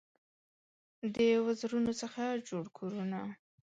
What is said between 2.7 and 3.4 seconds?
کورونه